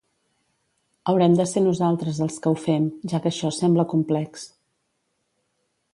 Haurem 1.13 1.35
de 1.41 1.45
ser 1.51 1.63
nosaltres 1.65 2.23
els 2.27 2.39
que 2.45 2.53
ho 2.53 2.57
fem, 2.63 2.89
ja 3.13 3.23
que 3.27 3.33
això 3.35 3.55
sembla 3.59 3.89
complex. 3.95 4.51